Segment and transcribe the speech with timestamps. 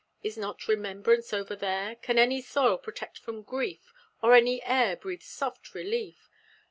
[0.23, 1.95] Is not remembrance ever there?
[1.97, 3.93] Can any soil protect from grief,
[4.23, 6.27] Or any air breathe soft relief?